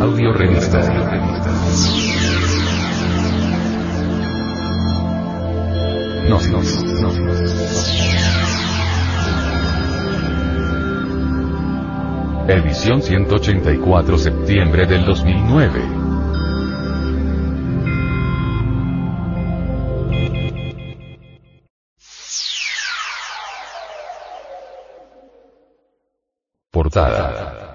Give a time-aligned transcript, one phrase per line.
[0.00, 0.78] Audio revista.
[6.28, 7.28] No, no, no, no.
[12.48, 15.82] Edición 184 septiembre del 2009.
[26.70, 27.67] Portada.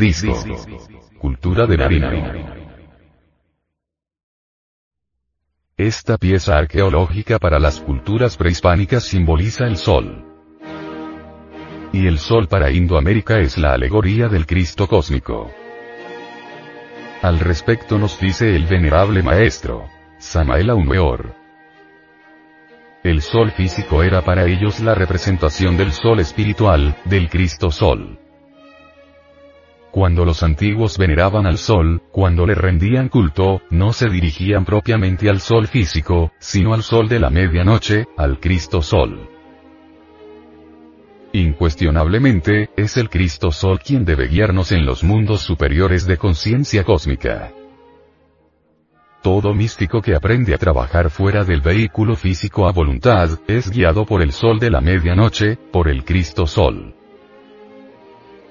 [0.00, 0.34] Disco.
[1.18, 2.32] Cultura de Narina.
[5.76, 10.24] Esta pieza arqueológica para las culturas prehispánicas simboliza el sol.
[11.92, 15.52] Y el sol para Indoamérica es la alegoría del Cristo cósmico.
[17.20, 19.86] Al respecto nos dice el venerable maestro,
[20.16, 21.34] Samael Aumeor.
[23.04, 28.18] El sol físico era para ellos la representación del sol espiritual, del Cristo Sol.
[29.90, 35.40] Cuando los antiguos veneraban al sol, cuando le rendían culto, no se dirigían propiamente al
[35.40, 39.28] sol físico, sino al sol de la medianoche, al Cristo Sol.
[41.32, 47.52] Incuestionablemente, es el Cristo Sol quien debe guiarnos en los mundos superiores de conciencia cósmica.
[49.22, 54.22] Todo místico que aprende a trabajar fuera del vehículo físico a voluntad, es guiado por
[54.22, 56.94] el sol de la medianoche, por el Cristo Sol.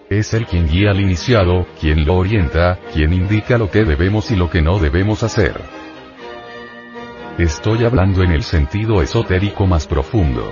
[0.10, 4.36] Es el quien guía al iniciado, quien lo orienta, quien indica lo que debemos y
[4.36, 5.62] lo que no debemos hacer.
[7.38, 10.52] Estoy hablando en el sentido esotérico más profundo.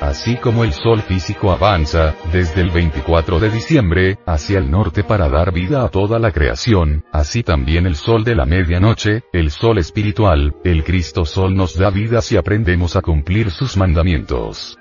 [0.00, 5.28] Así como el sol físico avanza, desde el 24 de diciembre, hacia el norte para
[5.28, 9.78] dar vida a toda la creación, así también el sol de la medianoche, el sol
[9.78, 14.76] espiritual, el Cristo Sol nos da vida si aprendemos a cumplir sus mandamientos.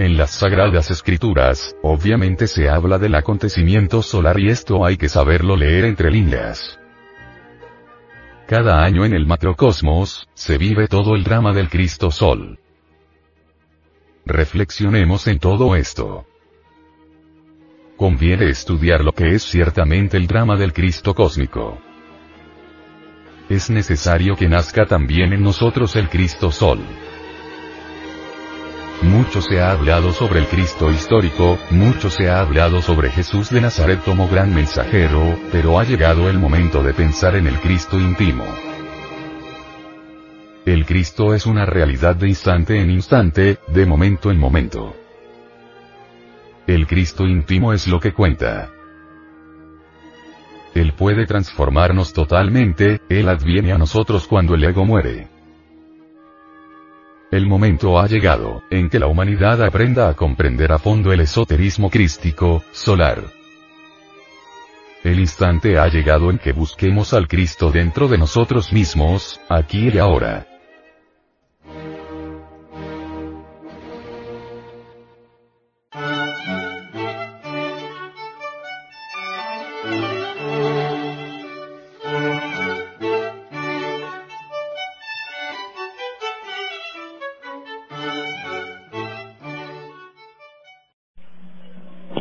[0.00, 5.56] En las sagradas escrituras, obviamente se habla del acontecimiento solar y esto hay que saberlo
[5.56, 6.78] leer entre líneas.
[8.46, 12.58] Cada año en el macrocosmos, se vive todo el drama del Cristo Sol.
[14.24, 16.24] Reflexionemos en todo esto.
[17.98, 21.78] Conviene estudiar lo que es ciertamente el drama del Cristo cósmico.
[23.50, 26.80] Es necesario que nazca también en nosotros el Cristo Sol.
[29.02, 33.62] Mucho se ha hablado sobre el Cristo histórico, mucho se ha hablado sobre Jesús de
[33.62, 38.44] Nazaret como gran mensajero, pero ha llegado el momento de pensar en el Cristo íntimo.
[40.66, 44.94] El Cristo es una realidad de instante en instante, de momento en momento.
[46.66, 48.70] El Cristo íntimo es lo que cuenta.
[50.74, 55.39] Él puede transformarnos totalmente, Él adviene a nosotros cuando el ego muere.
[57.30, 61.88] El momento ha llegado, en que la humanidad aprenda a comprender a fondo el esoterismo
[61.88, 63.22] crístico, solar.
[65.04, 69.98] El instante ha llegado en que busquemos al Cristo dentro de nosotros mismos, aquí y
[69.98, 70.49] ahora.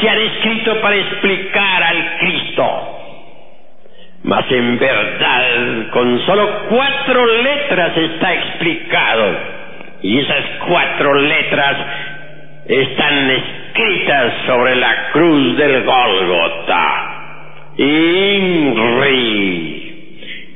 [0.00, 2.92] se han escrito para explicar al Cristo.
[4.24, 9.36] Mas en verdad, con solo cuatro letras está explicado.
[10.02, 11.76] Y esas cuatro letras
[12.66, 17.12] están escritas sobre la cruz del Gólgota.
[17.78, 19.12] INRI,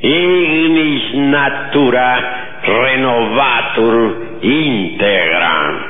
[0.02, 5.89] ignis natura renovatur integram.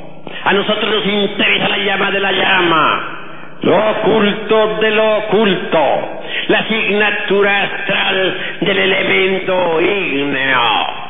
[0.43, 3.21] A nosotros nos interesa la llama de la llama,
[3.61, 11.01] lo oculto de lo oculto, la asignatura astral del elemento ígneo.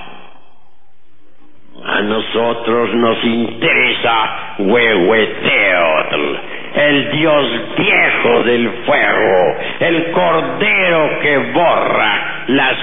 [1.84, 6.36] A nosotros nos interesa Huehueteotl,
[6.76, 12.78] el dios viejo del fuego, el cordero que borra las,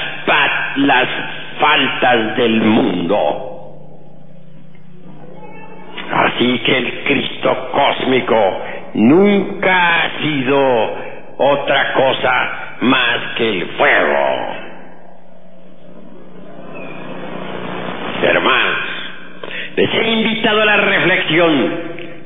[0.77, 1.09] las
[1.61, 3.58] faltas del mundo.
[6.11, 8.63] Así que el Cristo cósmico
[8.95, 10.97] nunca ha sido
[11.39, 14.55] otra cosa más que el fuego.
[18.23, 18.79] Hermanos,
[19.77, 21.75] les he invitado a la reflexión,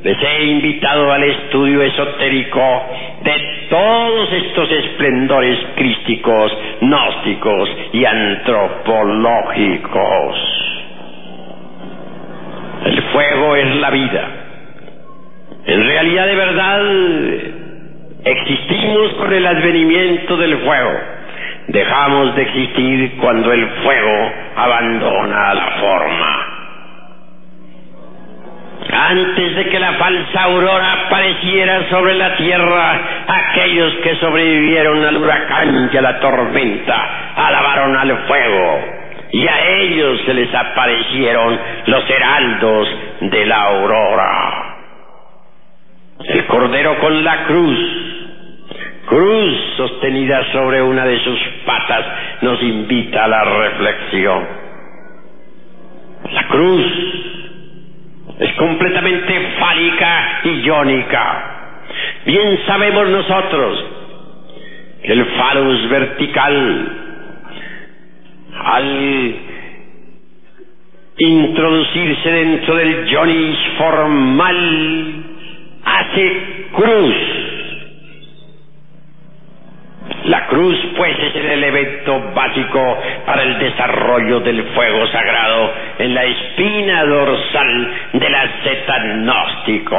[0.02, 2.82] les he invitado al estudio esotérico
[3.24, 10.51] de todos estos esplendores crísticos, gnósticos y antropológicos.
[13.12, 14.28] Fuego es la vida.
[15.66, 16.80] En realidad de verdad
[18.24, 20.92] existimos con el advenimiento del fuego.
[21.68, 26.52] Dejamos de existir cuando el fuego abandona la forma.
[28.90, 35.90] Antes de que la falsa aurora apareciera sobre la tierra, aquellos que sobrevivieron al huracán
[35.92, 38.80] y a la tormenta alabaron al fuego,
[39.32, 42.88] y a ellos se les aparecieron los heraldos
[43.22, 44.76] de la aurora.
[46.24, 47.78] El cordero con la cruz,
[49.06, 52.04] cruz sostenida sobre una de sus patas,
[52.42, 54.46] nos invita a la reflexión.
[56.30, 56.86] La cruz
[58.38, 61.52] es completamente fálica y iónica.
[62.26, 63.84] Bien sabemos nosotros
[65.02, 67.01] que el falus vertical,
[68.54, 69.34] al
[71.18, 75.24] introducirse dentro del ionis formal,
[75.84, 77.14] hace cruz.
[80.24, 86.24] La cruz, pues, es el elemento básico para el desarrollo del fuego sagrado en la
[86.24, 89.98] espina dorsal del asceta gnóstico.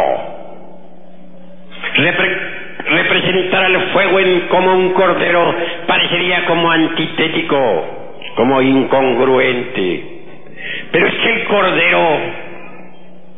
[2.85, 5.55] representar al fuego en, como un cordero
[5.87, 8.02] parecería como antitético,
[8.35, 10.03] como incongruente.
[10.91, 12.19] Pero es que el cordero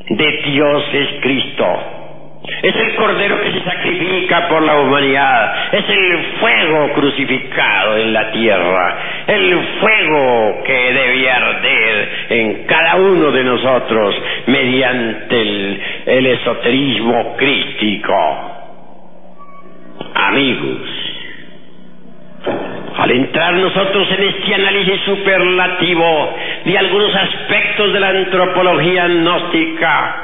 [0.09, 1.65] de Dios es Cristo.
[2.61, 5.73] Es el cordero que se sacrifica por la humanidad.
[5.73, 8.97] Es el fuego crucificado en la tierra.
[9.27, 14.15] El fuego que debe arder en cada uno de nosotros
[14.47, 18.51] mediante el, el esoterismo crístico.
[20.13, 20.94] Amigos,
[23.05, 26.35] al entrar nosotros en este análisis superlativo
[26.65, 30.15] de algunos aspectos de la antropología gnóstica,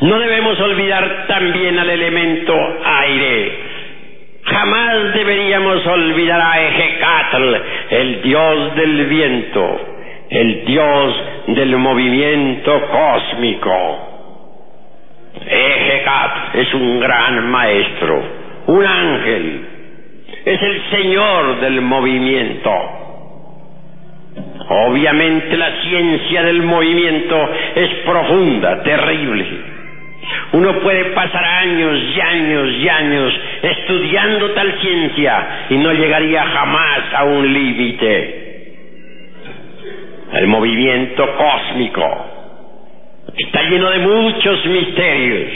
[0.00, 3.58] no debemos olvidar también al elemento aire.
[4.44, 7.54] Jamás deberíamos olvidar a Ejecatl,
[7.90, 9.80] el dios del viento,
[10.30, 14.08] el dios del movimiento cósmico.
[15.44, 18.22] Ejecatl es un gran maestro,
[18.68, 19.73] un ángel,
[20.44, 22.70] es el señor del movimiento.
[24.68, 29.74] Obviamente la ciencia del movimiento es profunda, terrible
[30.52, 37.00] uno puede pasar años y años y años estudiando tal ciencia y no llegaría jamás
[37.14, 38.40] a un límite.
[40.32, 42.26] El movimiento cósmico
[43.36, 45.50] está lleno de muchos misterios.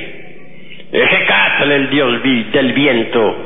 [0.91, 3.37] Ejecatl, el dios del viento,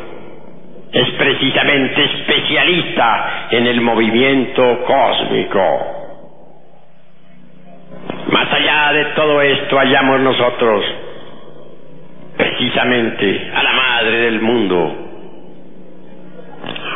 [0.93, 6.03] es precisamente especialista en el movimiento cósmico.
[8.31, 10.85] Más allá de todo esto hallamos nosotros
[12.37, 14.99] precisamente a la madre del mundo.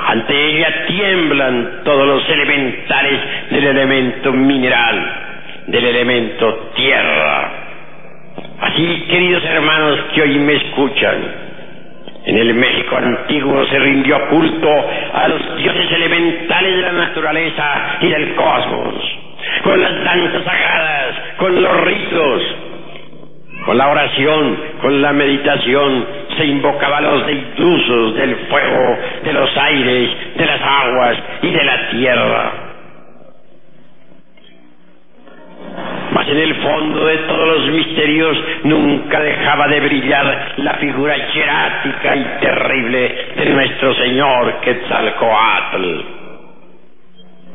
[0.08, 5.12] Ante ella tiemblan todos los elementales del elemento mineral,
[5.66, 7.50] del elemento tierra.
[8.60, 11.45] Así, queridos hermanos que hoy me escuchan,
[12.26, 14.68] en el México antiguo se rindió culto
[15.14, 18.94] a los dioses elementales de la naturaleza y del cosmos,
[19.62, 22.42] con las danzas sagradas, con los ritos,
[23.64, 26.06] Con la oración, con la meditación,
[26.36, 31.64] se invocaba a los deusos del fuego, de los aires, de las aguas y de
[31.64, 32.52] la tierra.
[36.12, 42.16] Mas en el fondo de todos los misterios nunca dejaba de brillar la figura hierática
[42.16, 46.00] y terrible de nuestro Señor Quetzalcoatl.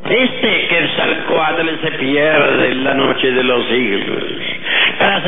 [0.08, 4.24] Este Quetzalcoatl se pierde en la noche de los siglos.
[4.98, 5.22] Cada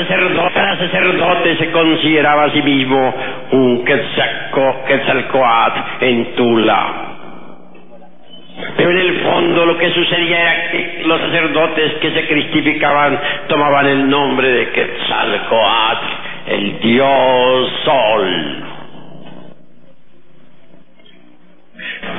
[0.78, 3.14] sacerdote, se consideraba a sí mismo
[3.52, 7.13] un Quetzalcoatl en Tula.
[8.76, 13.86] Pero en el fondo lo que sucedía era que los sacerdotes que se cristificaban tomaban
[13.86, 16.06] el nombre de Quetzalcoatl,
[16.46, 18.64] el dios sol.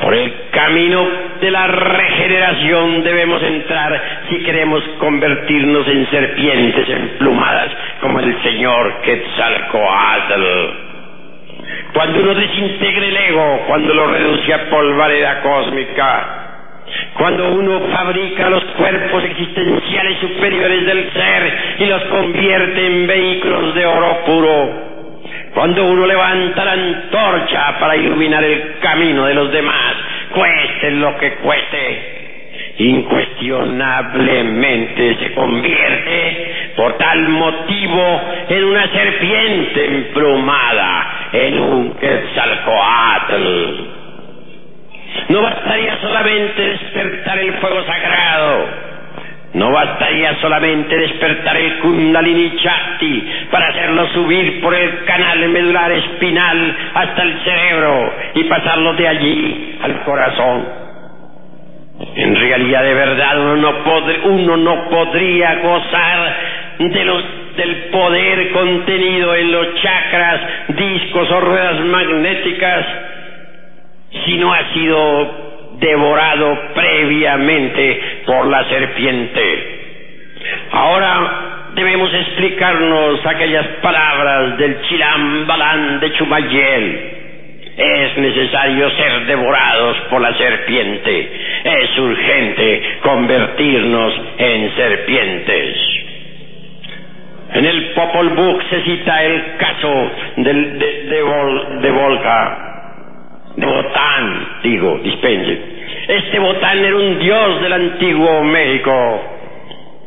[0.01, 1.07] Por el camino
[1.41, 7.71] de la regeneración debemos entrar si queremos convertirnos en serpientes emplumadas
[8.01, 10.43] como el Señor Quetzalcoatl.
[11.93, 16.45] Cuando uno desintegre el ego, cuando lo reduce a polvareda cósmica,
[17.18, 23.86] cuando uno fabrica los cuerpos existenciales superiores del ser y los convierte en vehículos de
[23.86, 24.84] oro puro,
[25.54, 29.96] cuando uno levanta la antorcha para iluminar el camino de los demás,
[30.34, 32.15] cueste lo que cueste,
[32.77, 43.95] incuestionablemente se convierte por tal motivo en una serpiente emplumada, en un quetzalcoatl.
[45.29, 48.65] No bastaría solamente despertar el fuego sagrado,
[49.55, 56.77] no bastaría solamente despertar el Kundalini Chakti para hacerlo subir por el canal medular espinal
[56.93, 60.67] hasta el cerebro y pasarlo de allí al corazón.
[62.15, 63.39] En realidad, de verdad,
[64.25, 66.36] uno no, podría gozar
[66.77, 72.86] del poder contenido en los chakras, discos o ruedas magnéticas
[74.24, 75.45] si no ha sido
[75.79, 79.75] devorado previamente por la serpiente.
[80.72, 87.12] Ahora debemos explicarnos aquellas palabras del Chilambalán de Chumayel.
[87.77, 91.31] Es necesario ser devorados por la serpiente.
[91.63, 95.77] Es urgente convertirnos en serpientes.
[97.53, 101.24] En el Popol Vuh se cita el caso del, de, de,
[101.81, 102.75] de Volca, de
[103.57, 105.59] Botán, digo, dispense.
[106.07, 109.24] Este Botán era un dios del antiguo México.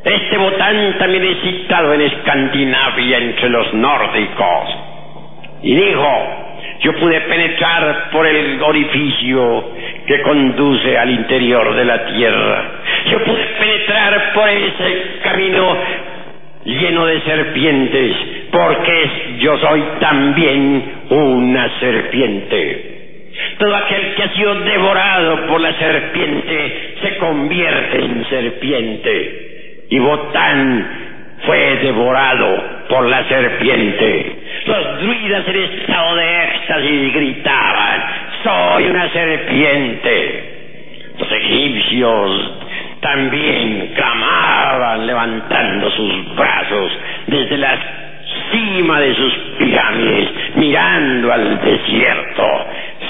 [0.05, 4.77] Este Botán también es citado en Escandinavia entre los nórdicos.
[5.63, 6.49] Y dijo,
[6.81, 9.65] yo pude penetrar por el orificio
[10.07, 12.71] que conduce al interior de la tierra.
[13.11, 15.77] Yo pude penetrar por ese camino
[16.65, 18.17] lleno de serpientes,
[18.53, 22.98] porque yo soy también una serpiente.
[23.59, 29.87] Todo aquel que ha sido devorado por la serpiente se convierte en serpiente.
[29.91, 30.89] Y Botán
[31.45, 34.37] fue devorado por la serpiente.
[34.67, 38.03] Los druidas en estado de éxtasis gritaban,
[38.43, 40.55] soy una serpiente.
[41.19, 42.53] Los egipcios
[43.01, 46.93] también clamaban levantando sus brazos
[47.27, 47.79] desde la
[48.51, 52.67] cima de sus pirámides, mirando al desierto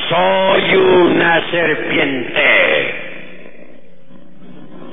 [0.08, 2.94] soy una serpiente.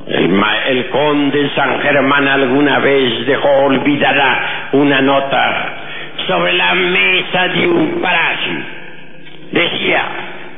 [0.08, 5.74] El, conde San Germán alguna vez dejó olvidada una nota
[6.28, 8.54] sobre la mesa de un palacio.
[9.52, 10.06] Decía,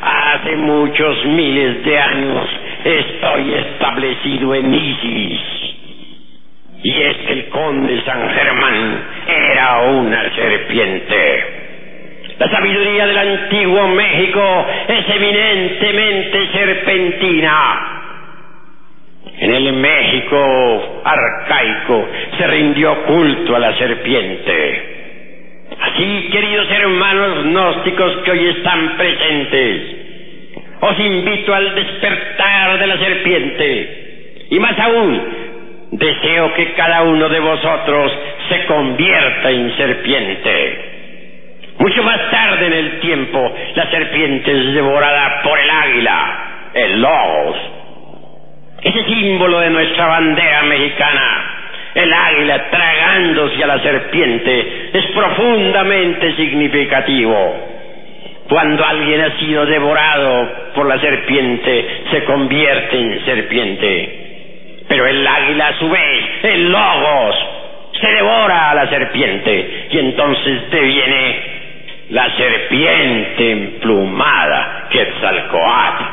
[0.02, 2.50] hace muchos miles de años
[2.84, 5.42] estoy establecido en Isis.
[6.84, 11.57] Y es que el conde San Germán era una serpiente.
[12.40, 17.94] La sabiduría del antiguo México es eminentemente serpentina.
[19.40, 24.96] En el México arcaico se rindió culto a la serpiente.
[25.80, 29.82] Así, queridos hermanos gnósticos que hoy están presentes,
[30.80, 34.46] os invito al despertar de la serpiente.
[34.52, 35.22] Y más aún,
[35.92, 38.12] deseo que cada uno de vosotros
[38.50, 40.87] se convierta en serpiente.
[41.80, 47.58] Mucho más tarde en el tiempo, la serpiente es devorada por el águila, el logos.
[48.82, 51.56] Ese símbolo de nuestra bandera mexicana,
[51.94, 57.56] el águila tragándose a la serpiente, es profundamente significativo.
[58.50, 64.86] Cuando alguien ha sido devorado por la serpiente, se convierte en serpiente.
[64.88, 67.36] Pero el águila a su vez, el logos,
[68.00, 71.57] se devora la serpiente y entonces te viene
[72.10, 76.04] la serpiente emplumada, Quetzalcoatl.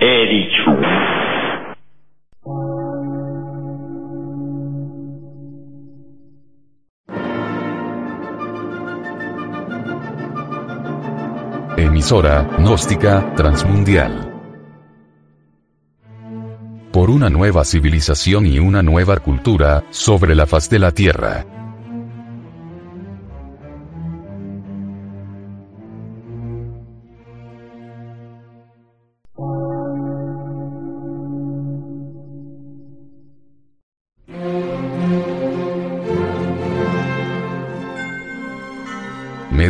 [0.00, 0.76] He dicho.
[11.76, 14.26] Emisora, gnóstica, transmundial.
[16.92, 21.59] Por una nueva civilización y una nueva cultura, sobre la faz de la Tierra.